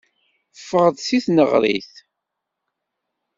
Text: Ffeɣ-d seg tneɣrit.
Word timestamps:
Ffeɣ-d 0.59 0.97
seg 1.01 1.21
tneɣrit. 1.25 1.93